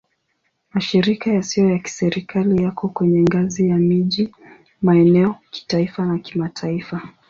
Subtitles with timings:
[0.73, 4.29] Mashirika yasiyo ya Kiserikali yako kwenye ngazi ya miji,
[4.81, 7.01] maeneo, kitaifa na kimataifa.